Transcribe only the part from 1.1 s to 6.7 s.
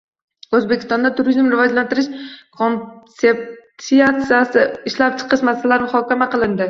turizmni rivojlantirish konsepsiyasini ishlab chiqish masalalari muhokama qilindi